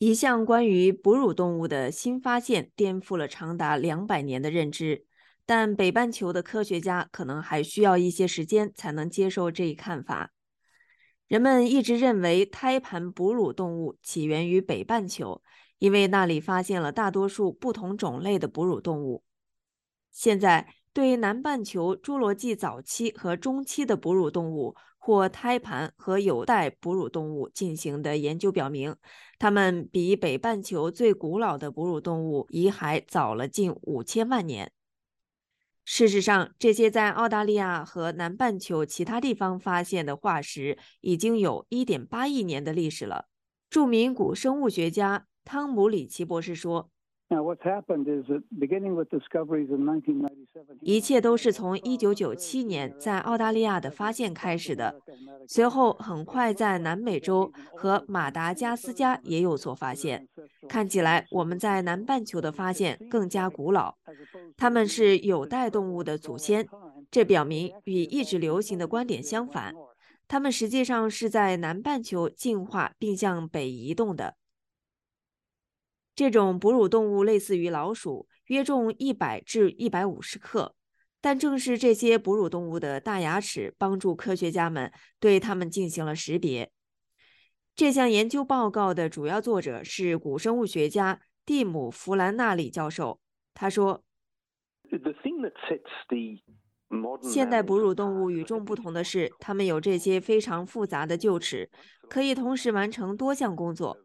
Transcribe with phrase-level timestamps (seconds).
[0.00, 5.04] 一项关于哺乳动物的新发现颠覆了长达两百年的认知，
[5.44, 10.32] 但北半球的科学家可能还需要一些时间才能接受这一看法。
[11.28, 15.42] 人们一直认为胎盘哺乳动物起源于北半球，
[15.76, 19.22] 因为那里发现了大多数不同种类的哺乳动物。
[20.10, 24.74] 现在，对南半球侏罗纪早期和中期的哺乳动物。
[25.02, 28.94] 或胎盘和有袋哺乳动物进行的研究表明，
[29.38, 34.70] 它们比北半球最古老的哺乳动物遗骸早了近五千万年。
[35.86, 43.24] 事实上，这些在澳大利亚和南半球其他地方发现的化石已经有一点八亿年的历史了。
[43.70, 46.90] 著名古生物学家汤姆·里奇博士说。
[50.80, 55.00] 一切都是从1997年在澳大利亚的发现开始的，
[55.46, 60.26] 随后很快在南美洲和马达加斯加也有所发现。
[60.68, 63.94] 看起来我们在南半球的发现更加古老，
[64.56, 66.66] 它们是有袋动物的祖先，
[67.12, 69.72] 这表明与一直流行的观点相反，
[70.26, 74.34] 它们实际上是在南半球进化并向北移动的。
[76.20, 80.74] 这种哺乳动物类似于老鼠，约重一百至一百五十克。
[81.18, 86.70] 但正是这些哺乳动物的大牙齿帮助科学家们对它们进行了识别。
[87.74, 93.18] 这项研究报告的主要作者是古生物学家蒂姆·弗兰纳里教授。
[93.54, 94.04] 他说
[97.22, 101.70] ：“现代哺乳动物与众不同的是，它们有这些非常复杂的臼齿，
[102.10, 103.96] 可以同时完成多项工作。”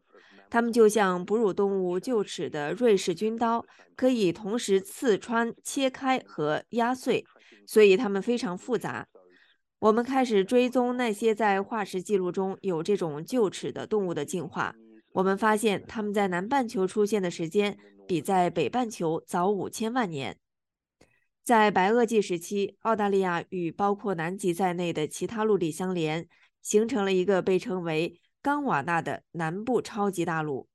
[0.48, 3.64] 它们就像哺乳动物臼齿的瑞士军刀，
[3.96, 7.24] 可以同时刺穿、切开和压碎，
[7.66, 9.06] 所以它们非常复杂。
[9.78, 14.74] 我们开始追踪那些在化石记录中有这种臼齿的动物的进化。
[15.12, 20.36] 我们发现它们在南半球出现的时间比在北半球早五千万年。
[21.44, 26.26] 在白垩纪时期，澳大利亚与包括南极在内的其他陆地相连，
[26.62, 28.20] 形成了一个被称为。
[28.46, 30.68] 冈瓦纳的南部超级大陆。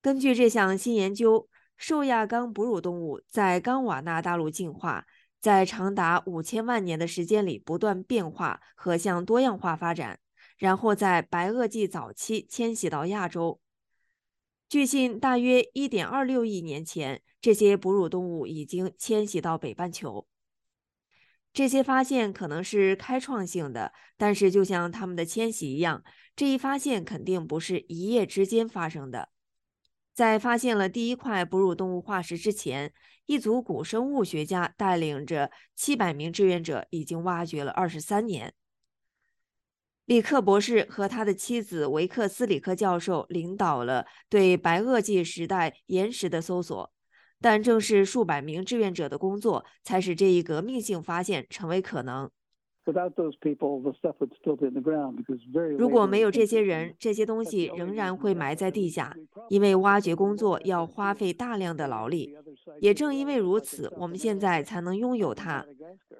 [0.00, 5.04] 根据这项新研究，兽亚纲哺乳动物在冈瓦纳大陆进化，
[5.38, 10.18] 在长达五千万年的时间里不断变化和向多样化发展，
[10.56, 13.60] 然后在白垩纪早期迁徙到亚洲。
[14.66, 20.26] 据信，大约一点二六亿年前，这些哺乳动物已经迁徙到北半球。
[21.56, 26.04] 这些发现可能是开创性的，但是就像他们的迁徙一样，
[26.36, 29.30] 这一发现肯定不是一夜之间发生的。
[30.12, 32.92] 在发现了第一块哺乳动物化石之前，
[33.24, 38.52] 一组古生物学家带领着七百名志愿者已经挖掘了二十三年。
[40.04, 46.92] 里克博士和他的妻子维克斯里克教授领导了对白垩纪时代岩石的搜索。
[47.40, 52.30] 但正是数百名志愿者的工作，才使这一革命性发现成为可能。
[55.76, 59.12] 如果没有这些人，这些东西仍然会埋在地下，
[59.48, 62.32] 因为挖掘工作要花费大量的劳力。
[62.80, 65.66] 也正因为如此，我们现在才能拥有它。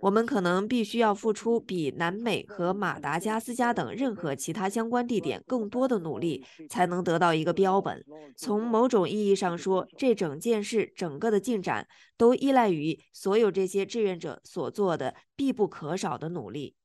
[0.01, 8.05] 我们可能必须要付出比南美和马达加斯加等任何其他相关地点更多的努力，才能得到一个标本。
[8.37, 16.77] 从某种意义上说，这整件事整个的进展都依赖于所有这些志愿者所做的必不可少的努力。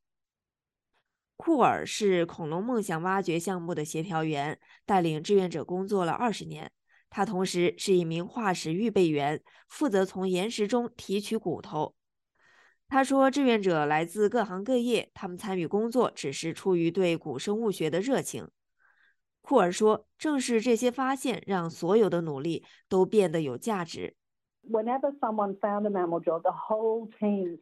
[1.35, 6.71] 库尔是恐龙梦想挖掘项目的协调员，带领志愿者工作了二十年。
[7.09, 11.93] 他同时是一名化石预备员，负责从岩石中提取骨头。
[12.91, 18.49] 他说：“志愿者来自各行各业，他们参与工作只是出于对古生物学的热情。”
[19.39, 24.17] 库尔说：“正是这些发现让所有的努力都变得有价值。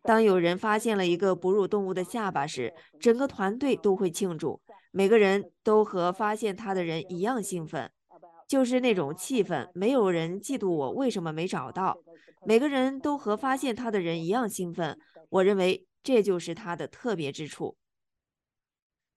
[0.01, 4.59] 当有人发现了一个哺乳动物的下巴时，整个团队都会庆祝，
[4.91, 7.91] 每个人都和发现它的人一样兴奋。”
[8.49, 11.99] 就是那种气氛，没有人嫉妒我为什么没找到，
[12.47, 14.97] 每个人都和发现他的人一样兴奋。
[15.29, 17.77] 我认为这就是他的特别之处。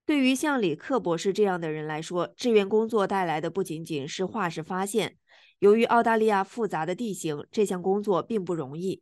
[0.05, 5.17] 对于像李克博士这样的人来说，志愿工作带来的不仅仅是化石发现。
[5.61, 9.01] 由于澳大利亚复杂的地形，这项工作并不容易。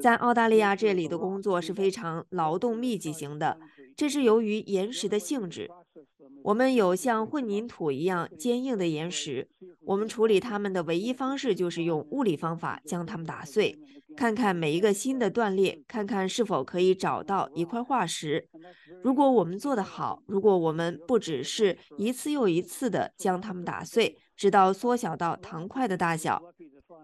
[0.00, 3.58] 在澳大利亚这里的工作是非常劳动密集型的，
[3.96, 5.68] 这是由于岩石的性质。
[6.48, 9.46] 我们有像混凝土一样坚硬的岩石，
[9.84, 13.78] 我们处理它们的唯一方式就是用物理方法将它们打碎，
[14.16, 18.48] 看看每一个新的断裂，看看是否可以找到一块化石。
[19.02, 26.42] 如果我们做得好，如果我们不只是一次又一次地将它们打碎，直到缩小到糖块的大小，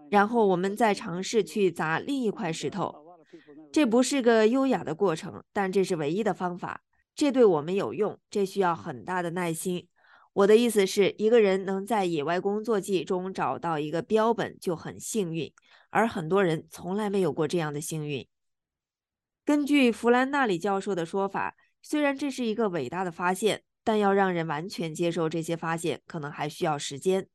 [0.09, 2.95] 然后我们再尝试去砸另一块石头。
[3.71, 6.81] 这不是个优雅的过程，但这是唯一的方法。
[7.15, 9.87] 这对我们有用，这需要很大的耐心。
[10.33, 15.49] 我的意思是，一个人能在野外工作记中找到一个标本就很幸运，
[15.91, 18.27] 而很多人从来没有过这样的幸运。
[19.45, 27.27] 根据弗兰纳里教授的说法，虽然这是一个伟大的发现，但要让人完全接受这些发现，可能还需要时间。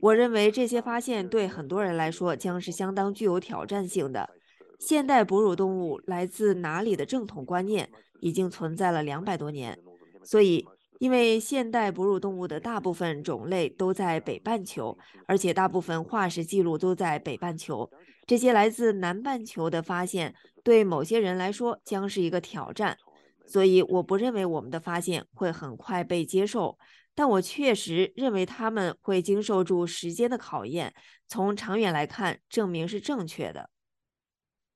[0.00, 4.30] 我认为这些发现对很多人来说将是相当具有挑战性的。
[4.78, 7.90] 现代哺乳动物来自哪里的正统观念？
[8.20, 9.78] 已经存在了两百多年，
[10.22, 10.66] 所以
[10.98, 17.90] 因为现代哺乳动物的大部分种类都在北半球，而且大部分化石记录都在北半球，
[18.26, 22.96] 这些来自南半球的发现对某些人来说将是一个挑战。
[23.46, 26.78] 所以我不认为我们的发现会很快被接受，
[27.14, 30.94] 但我确实认为他们会经受住时间的考验，
[31.28, 33.68] 从长远来看，证明是正确的。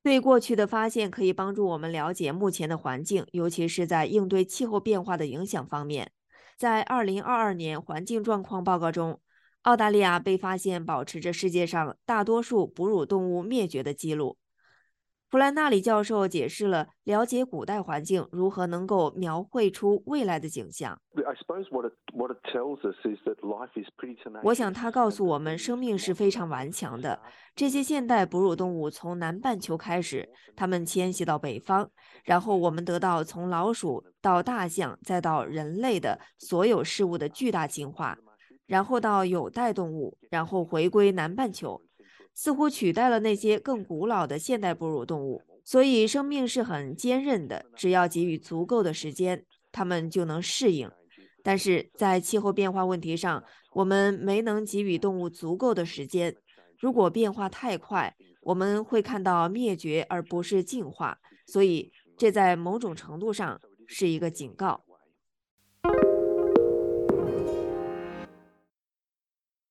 [0.09, 6.11] 对过去的发现可以帮助我们了解目前的环境，尤其是在应对气候变化的影响方面。
[6.57, 9.21] 在2022年环境状况报告中，
[9.63, 14.39] 澳大利亚被发现保持着世界上大多数哺乳动物灭绝的记录。
[15.31, 20.99] 弗兰纳里教授解释了了解古代环境如何能够描绘出未来的景象。
[24.43, 27.21] 我想他告诉我们，生命是非常顽强的。
[27.55, 31.91] 这些现代哺乳动物从南半球开始，它们迁徙到北方，
[32.25, 38.17] 然后我们得到从老鼠到大象再到人类的所有事物的巨大进化，
[38.65, 41.83] 然后到有袋动物，然后回归南半球。
[42.39, 47.65] 似乎取代了那些更古老的现代哺乳动物，所以生命是很坚韧的。
[47.75, 50.89] 只要给予足够的时间，它们就能适应。
[51.43, 53.43] 但是在气候变化问题上，
[53.73, 56.37] 我们没能给予动物足够的时间。
[56.79, 61.19] 如果变化太快，我们会看到灭绝而不是进化。
[61.45, 64.85] 所以这在某种程度上是一个警告。